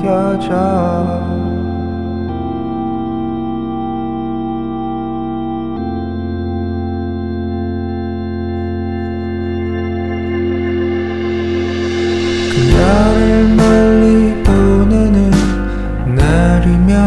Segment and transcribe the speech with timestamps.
[0.00, 0.48] 느껴져
[12.72, 15.30] 나를 멀리 보내는
[16.16, 17.06] 날이면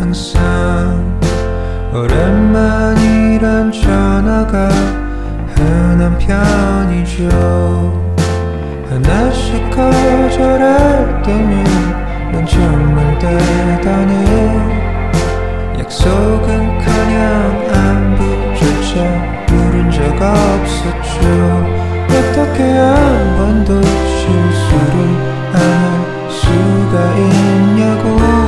[0.00, 1.20] 항상
[1.94, 4.68] 오랜만이란 전화가
[5.54, 7.28] 흔한 편이죠.
[8.90, 11.71] 하나씩 거절할 때면
[13.22, 14.14] 되다니
[15.78, 17.14] 약속은 그냥
[17.72, 18.92] 안부조차
[19.48, 21.20] 물은 적 없었죠.
[22.08, 24.96] 어떻게 한 번도 실수를
[25.54, 28.41] 안 할 수가 있냐고.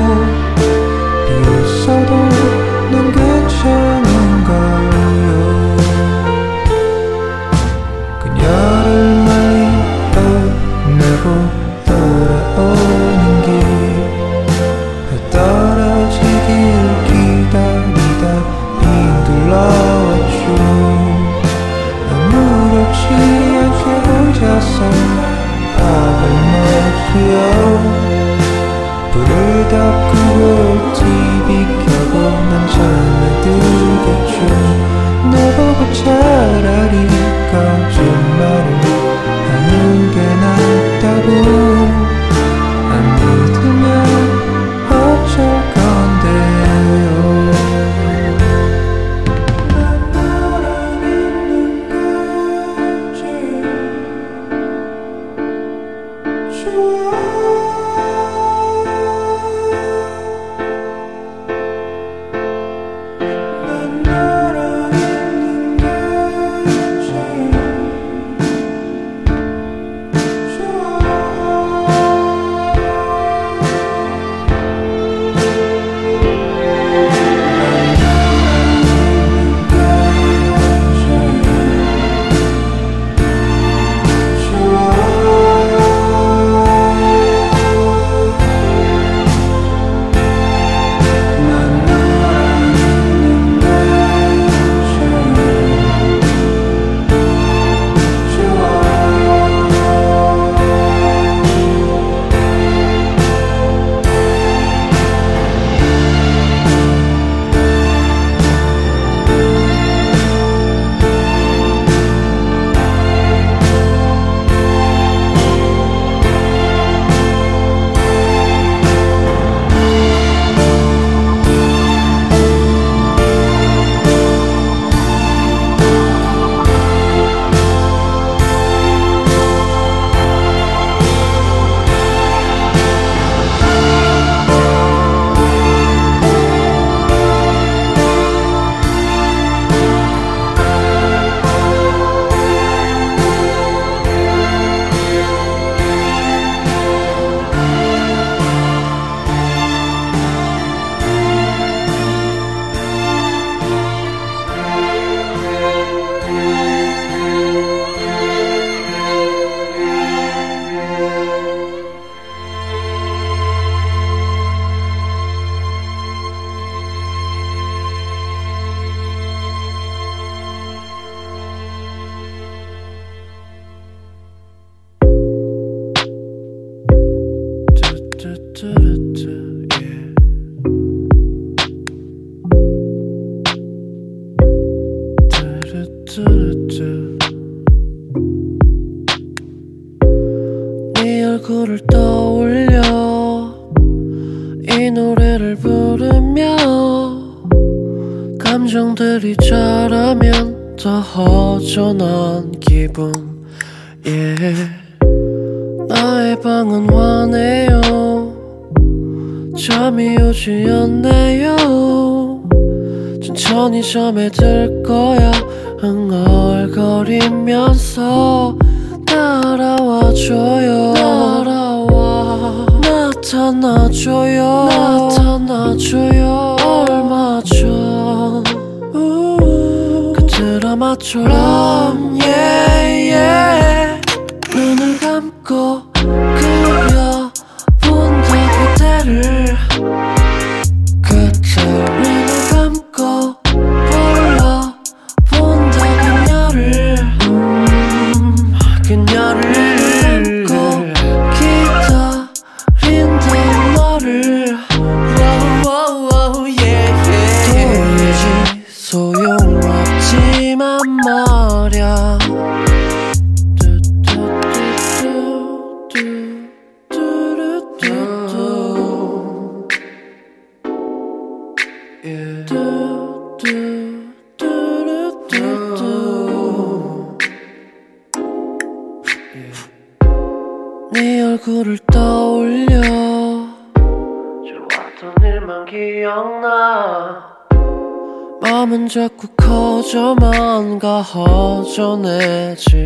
[288.95, 292.79] 자꾸 커져만가 허전해지고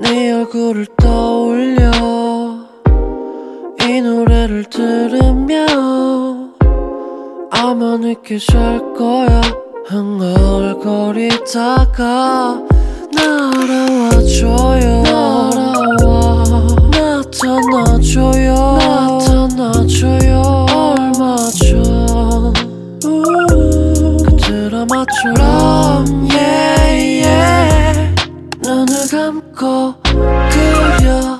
[0.00, 1.90] 네 얼굴을 떠올려
[3.82, 6.54] 이 노래를 들으면
[7.50, 9.42] 아마 느껴질 거야.
[9.84, 11.02] 흥얼거리다가
[13.12, 15.02] 날아와줘요.
[15.02, 16.42] 날아와.
[16.90, 18.54] 나타나줘요.
[18.78, 20.63] 나타나줘요.
[24.84, 28.14] 드라마처럼 yeah, yeah.
[28.62, 31.33] 눈을 감고 그려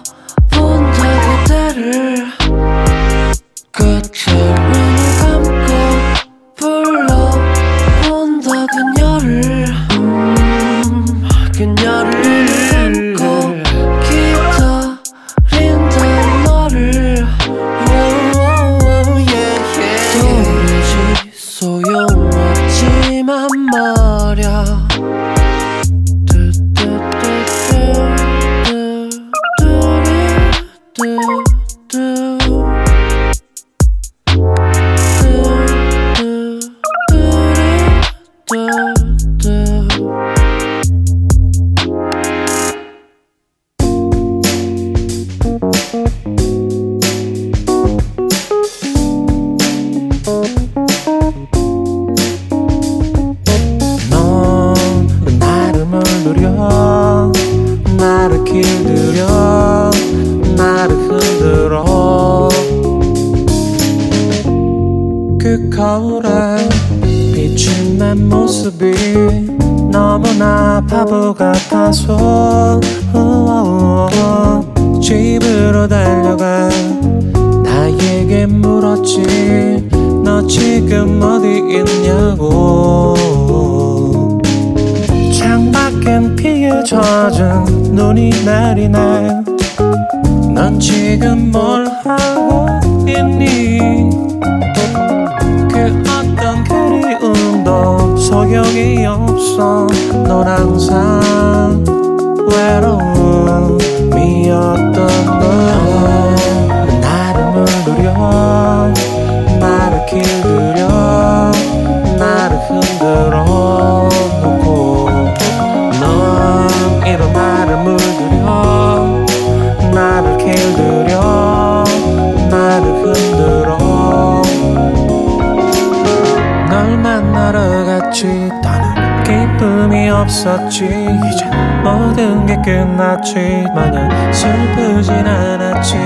[130.45, 130.85] 있었지.
[130.85, 131.47] 이제
[131.83, 133.65] 모든 게 끝났지.
[133.75, 135.97] 마냥 슬프진 않았지.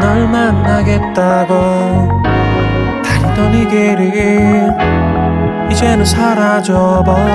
[0.00, 2.22] 널 만나겠다고.
[3.02, 4.12] 달리던 이 길이
[5.72, 7.34] 이제는 사라져버린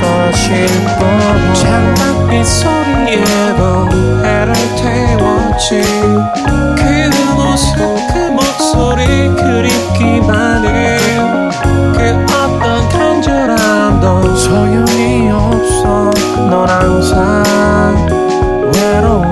[0.00, 0.66] 것일
[0.98, 3.88] 뿐 장난빛 소리에도
[4.24, 5.82] 해를 태웠지.
[6.76, 7.76] 그 모습
[8.12, 10.93] 그 목소리 그립기만 해
[16.54, 17.42] 넌 항상
[18.72, 19.23] 외로워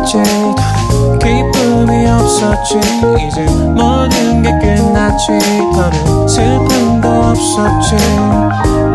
[0.00, 0.18] 끝났지.
[1.20, 2.78] 기쁨이 없었지.
[3.26, 5.38] 이제 모든 게 끝났지.
[5.74, 7.96] 더는 슬픔도 없었지.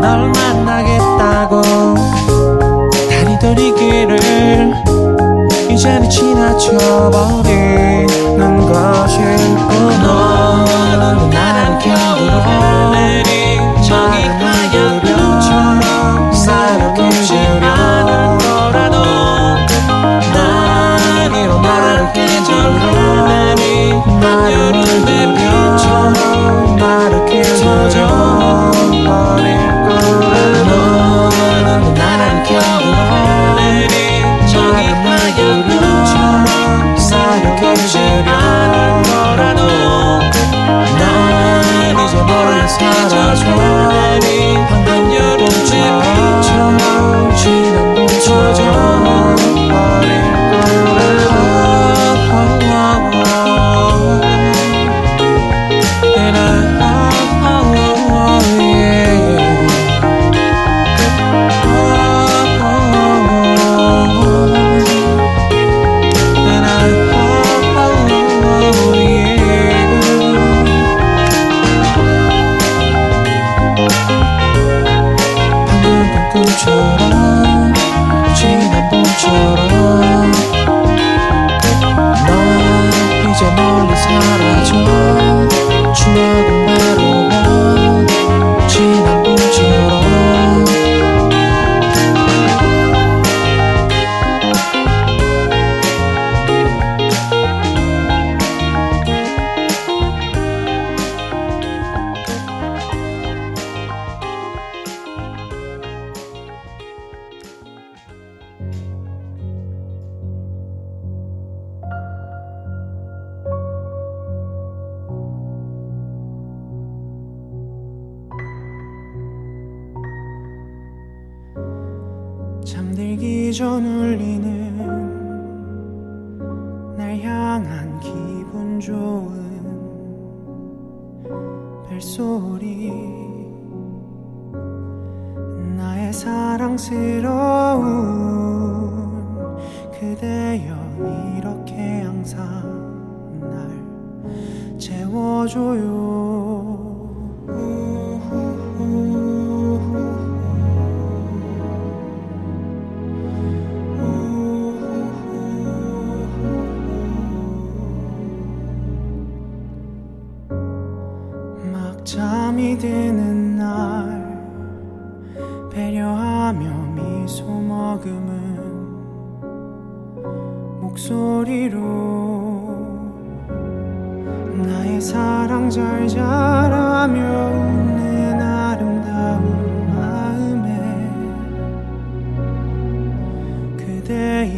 [0.00, 1.62] 널 만나겠다고
[3.10, 4.74] 다니던 이 길을
[5.70, 7.46] 이제는 지나쳐버리는
[8.72, 9.36] 것일
[9.68, 10.02] 뿐.
[10.02, 13.22] 너는 나랑 겨울에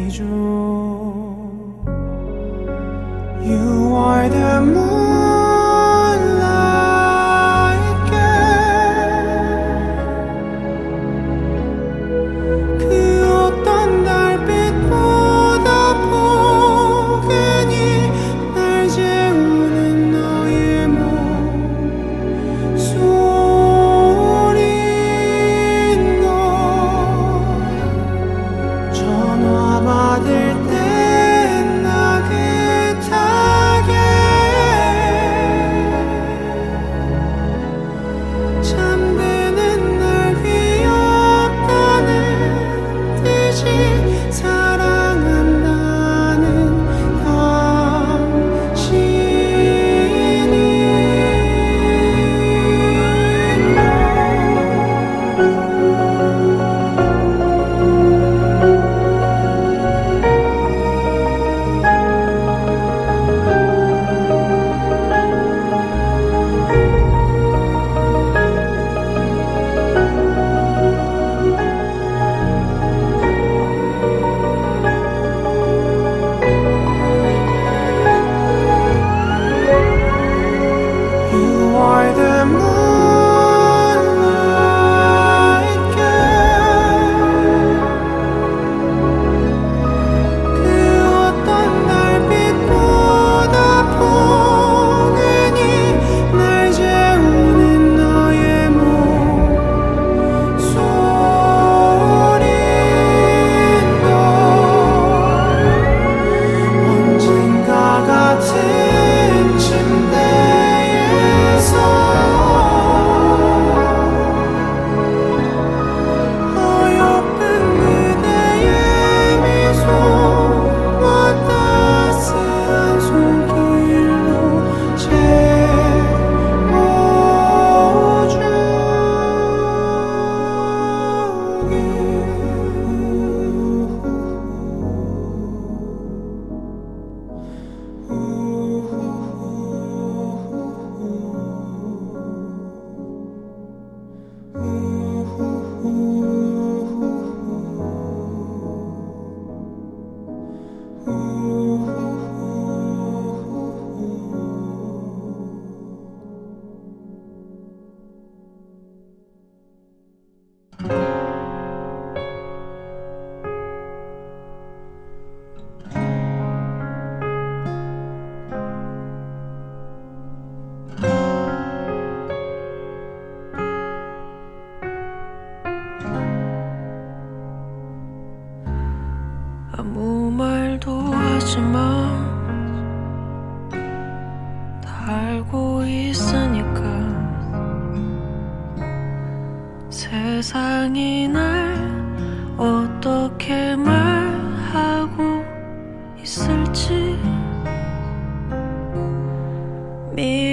[0.09, 0.25] You
[3.93, 5.08] are the moon.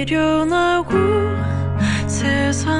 [0.09, 0.93] 일어나고
[2.07, 2.76] 세상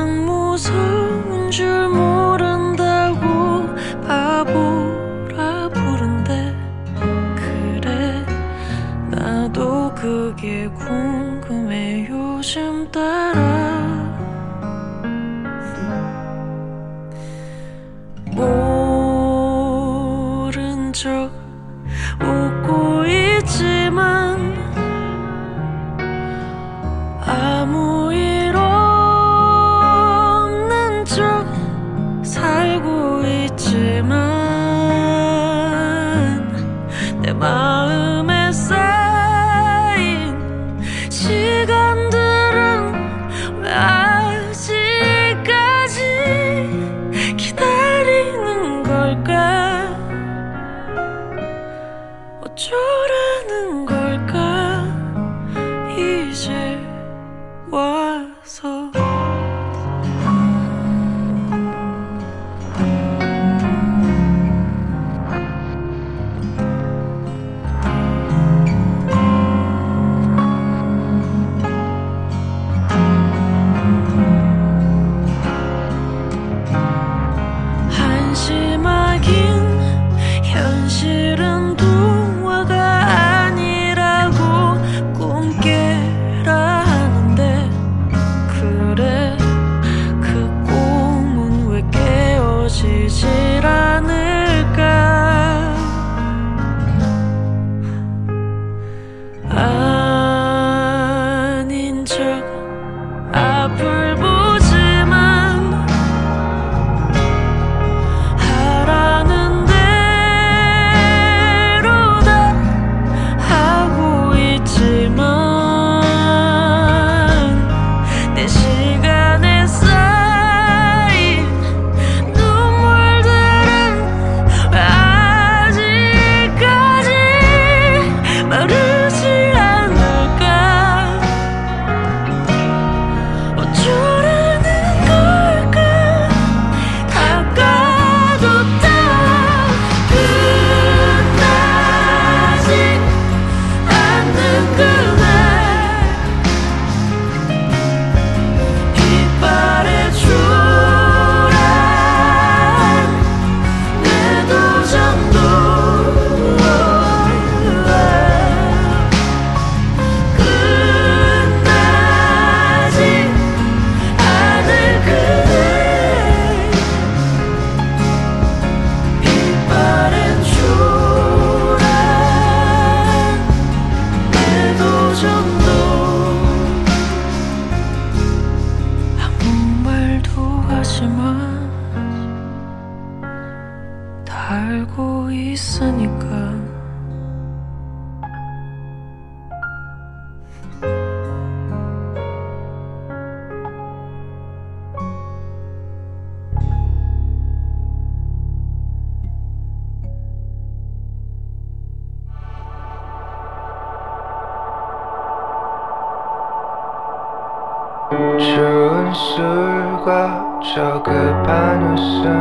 [208.38, 212.38] 추운 술과 저 급한 웃음.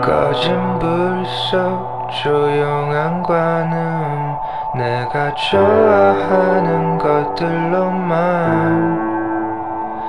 [0.00, 1.06] 꺼진 불
[1.50, 4.36] 속 조용한 관음.
[4.74, 8.16] 내가 좋아하는 것들로만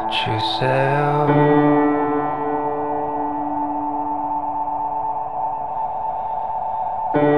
[0.10, 1.28] 주세요.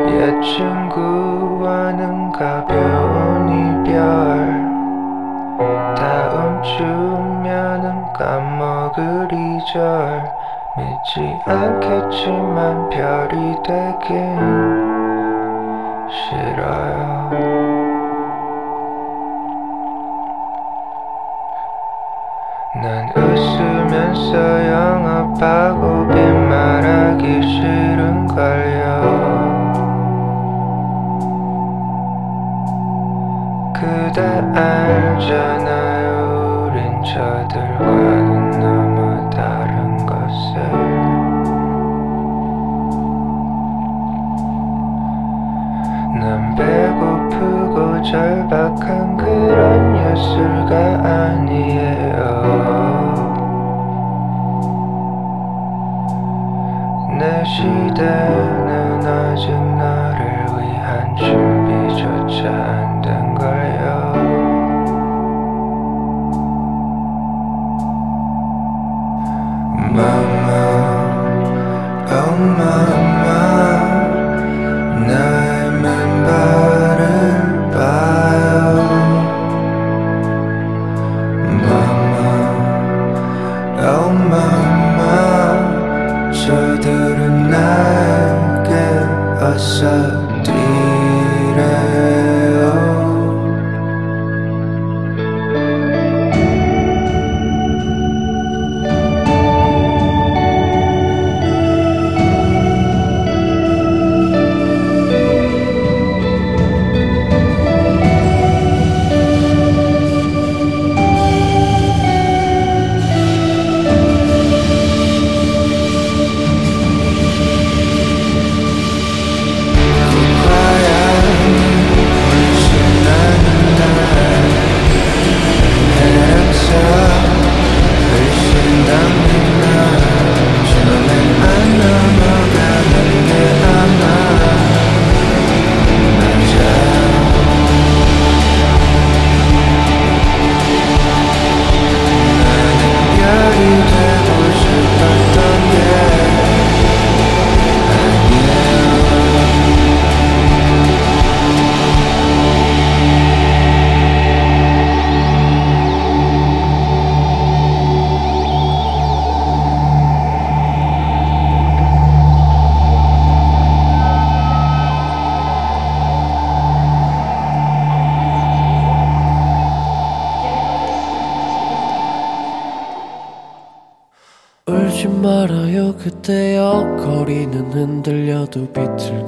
[0.09, 4.58] 옛 친구와는 가벼운 이별.
[6.77, 10.39] 주면은 까먹으리 절.
[10.77, 14.39] 믿지 않겠지만 별이 되긴
[16.09, 17.29] 싫어요.
[22.81, 24.31] 난 웃으면서
[24.71, 28.87] 영업하고 빈말하기 싫은걸요.
[33.73, 34.21] 그대
[34.55, 35.88] 알잖아
[57.99, 59.68] 시대는 아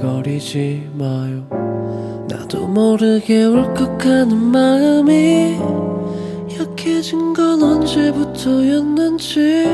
[0.01, 1.45] 비틀거리지 마요.
[2.27, 5.59] 나도 모르게 울컥하는 마음이
[6.59, 9.69] 약해진 건 언제부터였는지.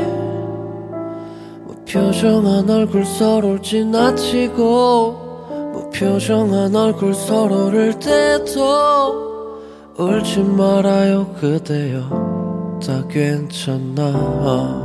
[1.65, 5.27] 무표정한 얼굴 서로를 지나치고
[5.73, 9.61] 무표정한 얼굴 서로를 대도
[9.97, 12.79] 울지 말아요 그대여.
[12.85, 14.75] 다 괜찮아.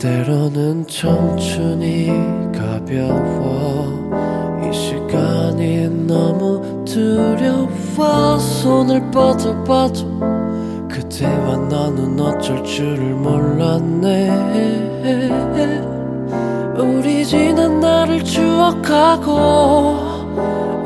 [0.00, 2.08] 때로는 청춘이
[2.52, 4.60] 가 벼워.
[4.62, 7.62] 이 시간이 너무 두려워.
[8.38, 10.20] 손을 뻗어봐도
[10.88, 14.30] 그대와 나는 어쩔 줄을 몰랐네.
[16.76, 19.96] 우리 지난 날을 추억하고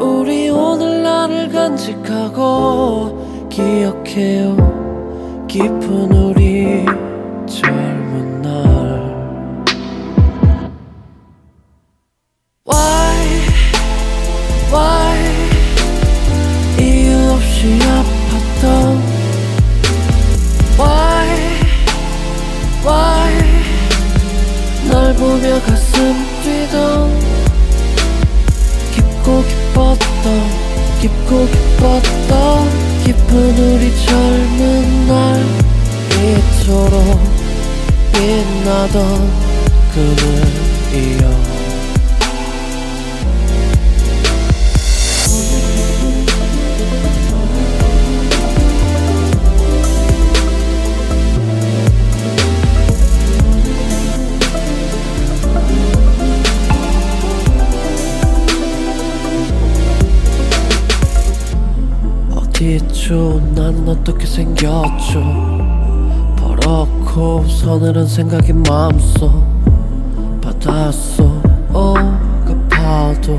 [0.00, 5.46] 우리 오늘 날을 간직하고 기억해요.
[5.48, 6.84] 깊은 우리
[25.46, 27.20] 널 보며 가슴 뛰던
[28.92, 30.26] 깊고 깊었던
[31.00, 35.44] 깊고 깊었던 깊은 우리 젊은 날
[36.10, 37.20] 이토록
[38.12, 39.30] 빛나던
[39.94, 41.55] 그늘이여
[64.36, 65.22] 생겼죠.
[66.36, 69.32] 버럭고 서늘한 생각이 마음속
[70.42, 73.38] 바닷속 오급파도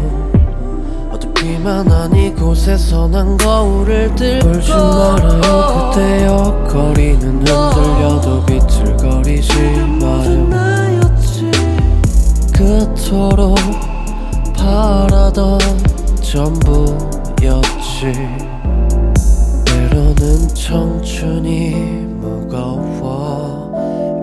[1.12, 9.54] 어둡기만 한 이곳에서 난 거울을 들고 울지 말아요 그대여 거리는 흔들려도 비틀거리지
[10.02, 11.00] 마요
[12.52, 13.56] 그토록
[14.56, 15.60] 바라던
[16.24, 17.28] 전부였지
[21.18, 21.72] 청춘이
[22.22, 23.74] 무거워.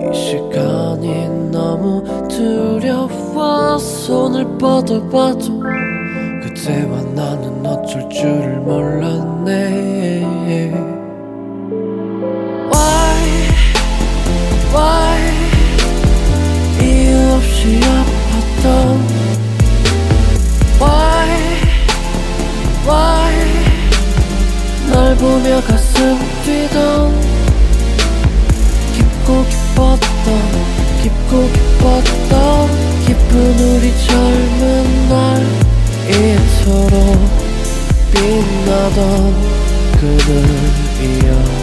[0.01, 3.77] 이 시간이 너무 두려워.
[3.77, 9.84] 손을 뻗어봐도 그대와 나는 어쩔 줄을 몰랐네
[25.35, 27.13] 오며 가슴 뛰던
[28.93, 30.27] 깊고 기뻤던
[31.03, 35.45] 깊고 기뻤던 기쁜 우리 젊은 날
[36.07, 36.95] 이토록
[38.13, 39.35] 빛나던
[39.99, 41.54] 그들이여.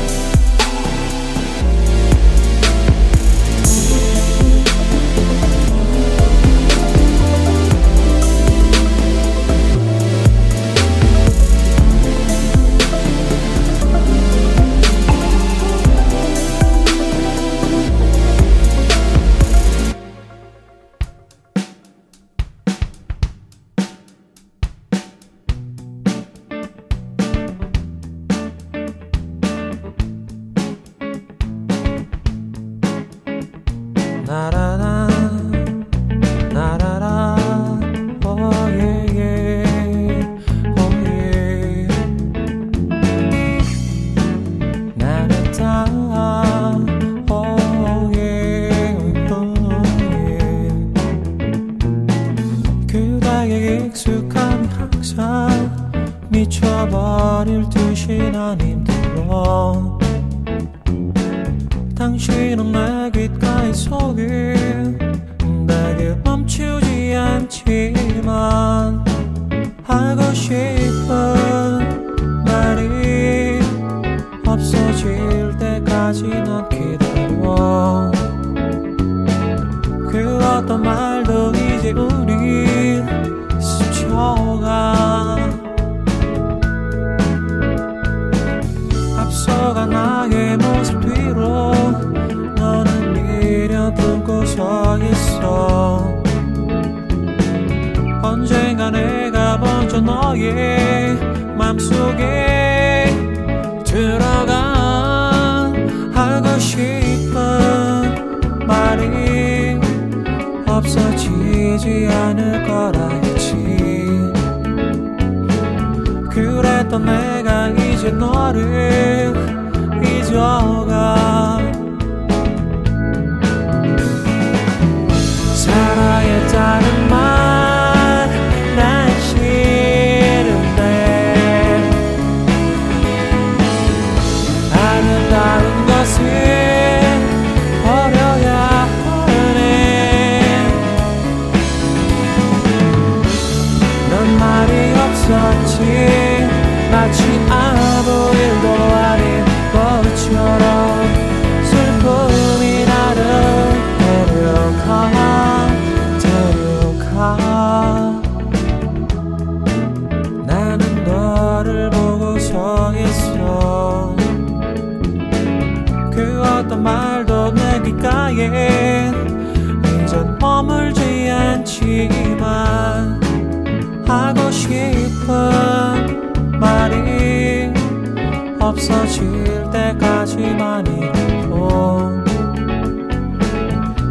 [178.62, 181.53] 없어질 때까지만이라도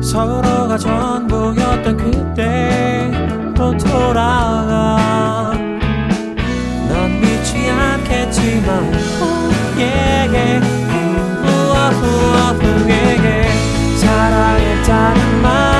[0.04, 5.54] 서로가 전부였던 그때로 돌아가.
[6.90, 8.94] 넌 믿지 않겠지만
[9.74, 10.60] 후에게
[11.44, 13.48] 후와 후와 후에게
[14.00, 15.71] 사랑했다는 말.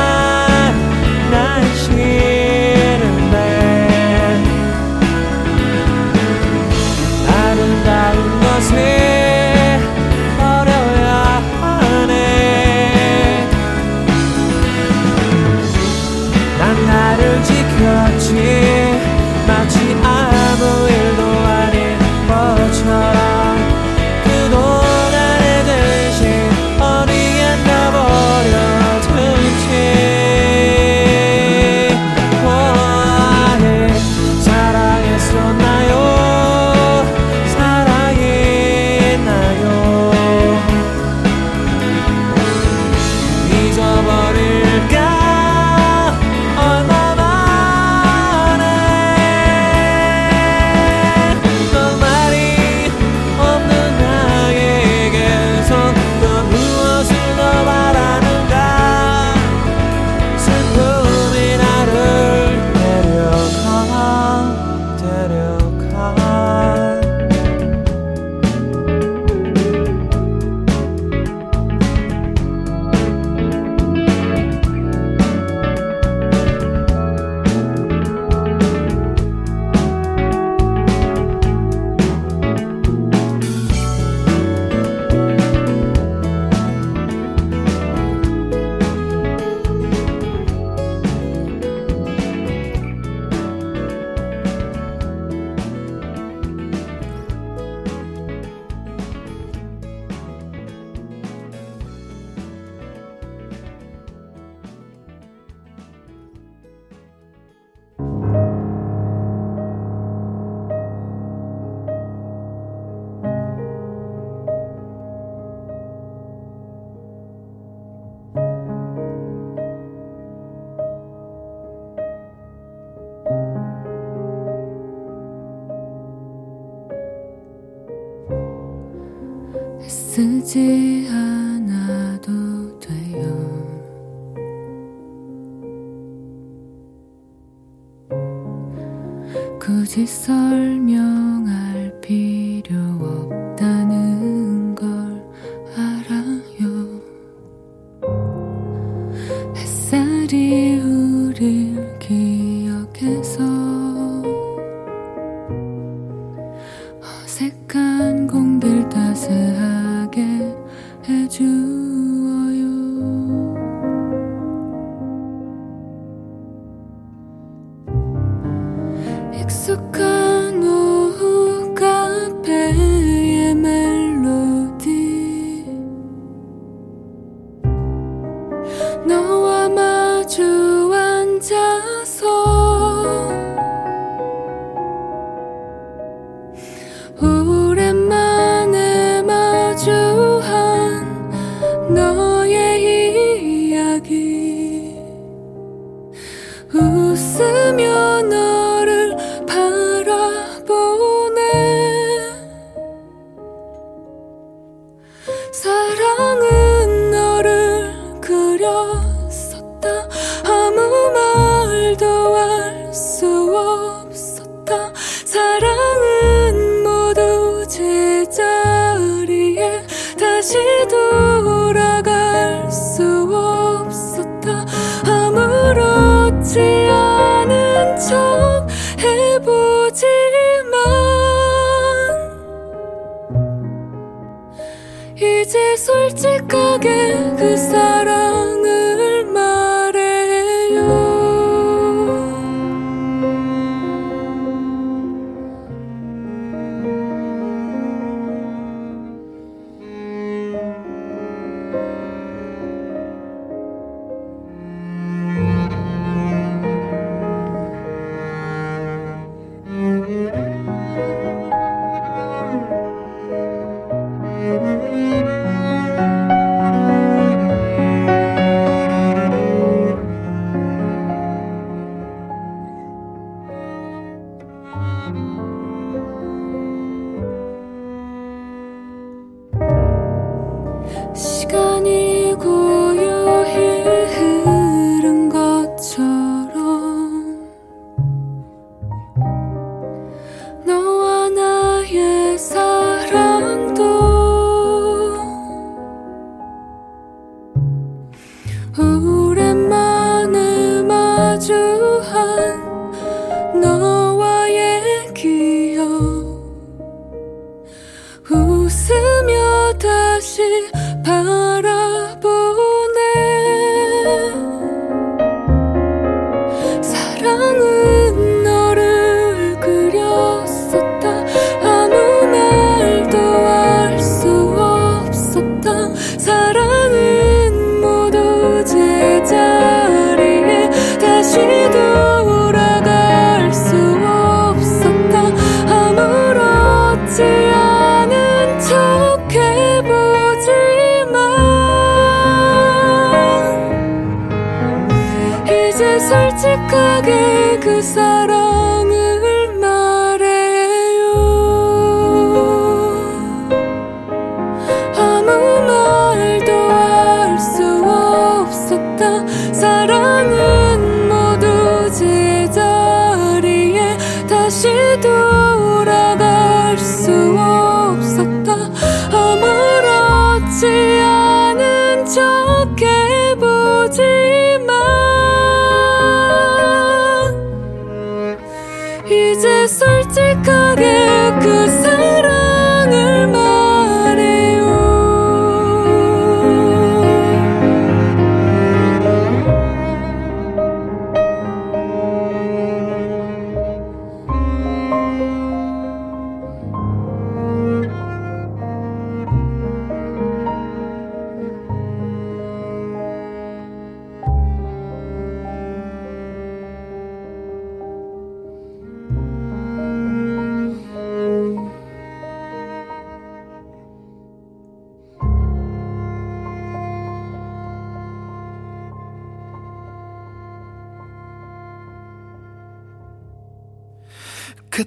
[140.06, 140.41] 설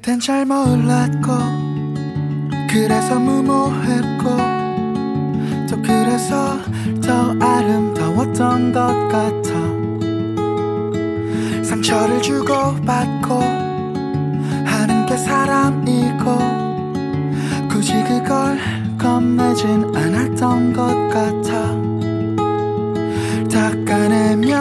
[0.05, 1.33] 그땐 잘 몰랐고
[2.69, 4.37] 그래서 무모했고
[5.67, 6.59] 또 그래서
[7.03, 9.51] 더 아름다웠던 것 같아.
[11.65, 13.41] 상처를 주고받고
[14.67, 16.37] 하는 게 사람이고
[17.71, 18.59] 굳이 그걸
[18.99, 21.73] 겁내진 않았던 것 같아.
[23.51, 24.61] 닦아내면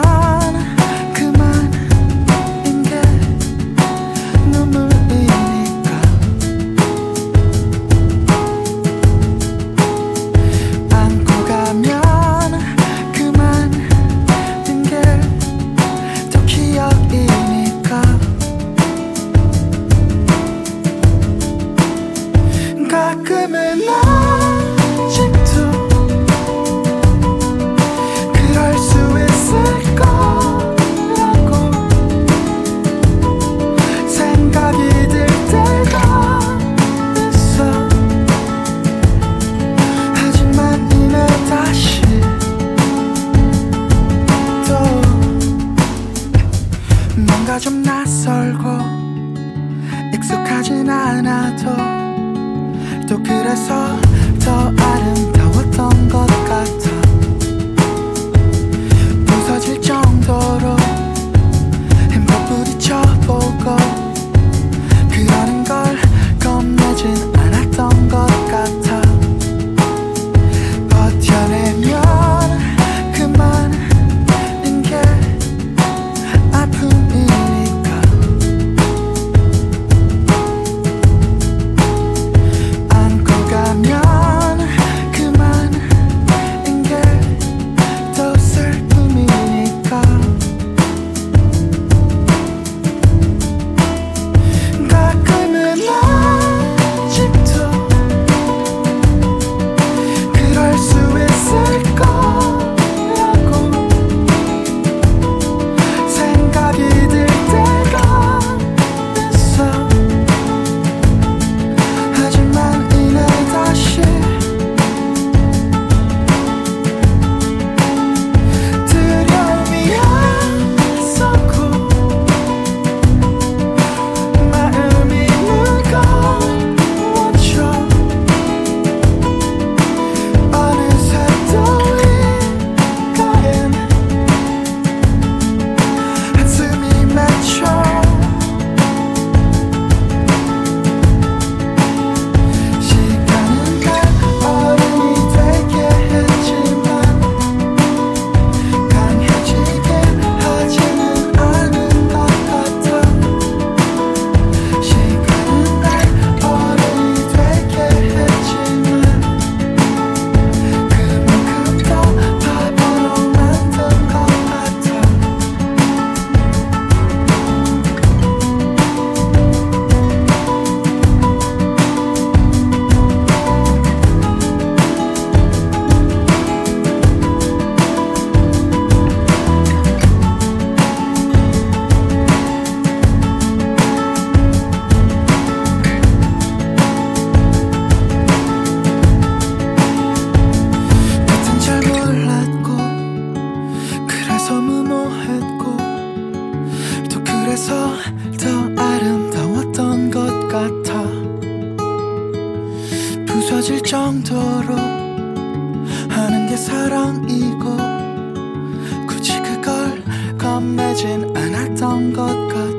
[210.94, 212.73] 사라진 않았던 것 같아.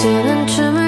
[0.00, 0.79] 谁能知？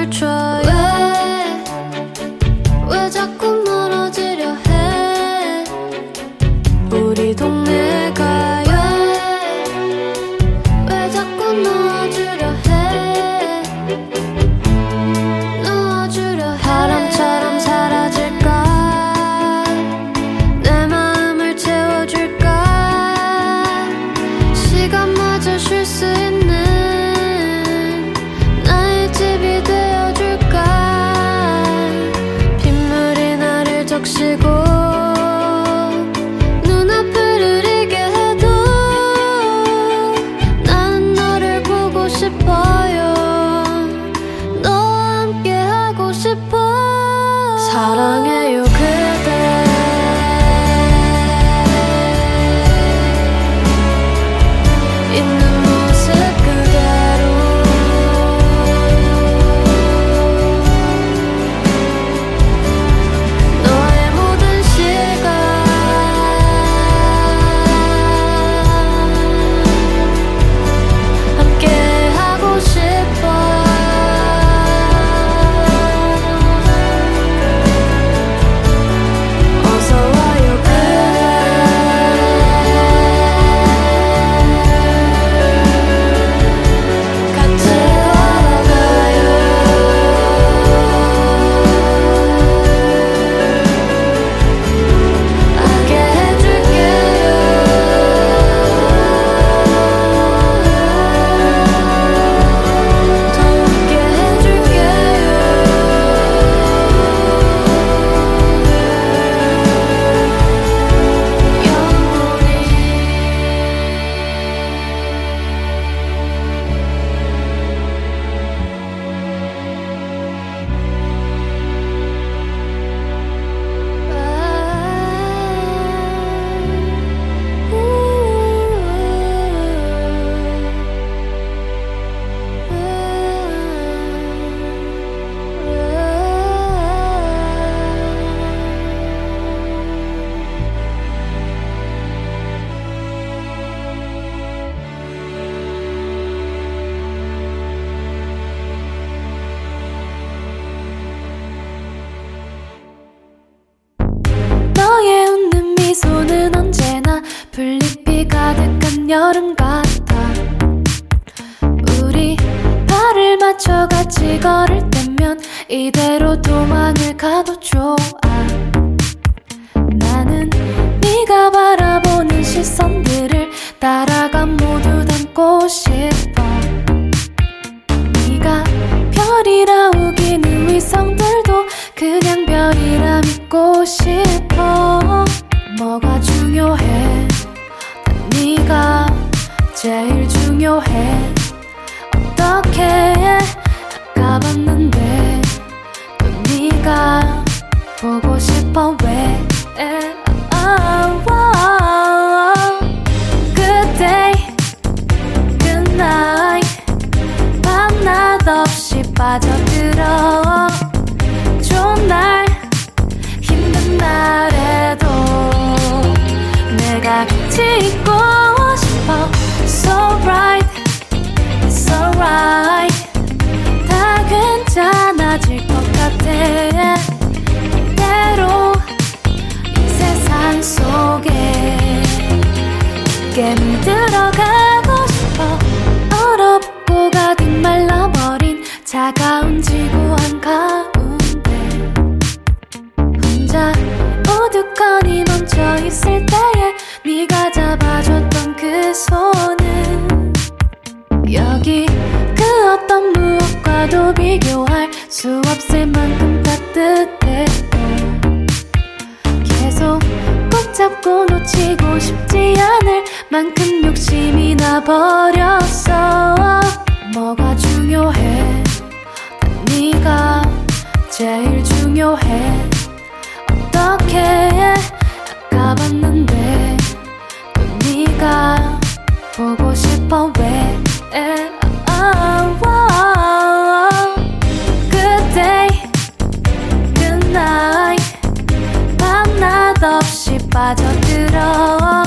[291.43, 292.03] 귀여워.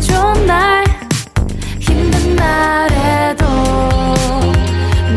[0.00, 0.84] 좋은 날
[1.80, 3.44] 힘든 날에도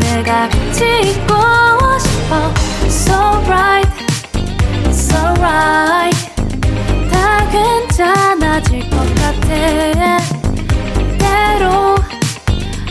[0.00, 1.34] 내가 같이 있고
[1.98, 2.52] 싶어.
[2.88, 3.88] So bright
[4.90, 6.18] so right.
[7.10, 10.18] 다 괜찮아질 것 같아.
[11.18, 11.94] 때로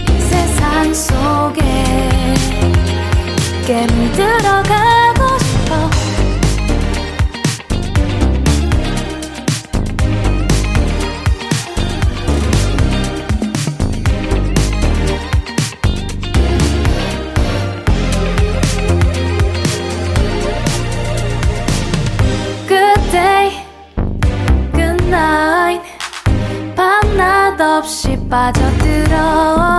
[0.07, 1.61] 이 세상 속에
[3.65, 4.98] 깊게 물들어가
[28.29, 29.78] 빠져들어.